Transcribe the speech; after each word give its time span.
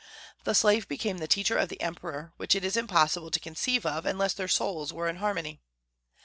The 0.45 0.55
slave 0.55 0.87
became 0.87 1.19
the 1.19 1.27
teacher 1.27 1.55
of 1.59 1.69
the 1.69 1.79
emperor, 1.79 2.33
which 2.37 2.55
it 2.55 2.65
is 2.65 2.75
impossible 2.75 3.29
to 3.29 3.39
conceive 3.39 3.85
of 3.85 4.03
unless 4.03 4.33
their 4.33 4.47
souls 4.47 4.91
were 4.91 5.07
in 5.07 5.17
harmony. 5.17 5.61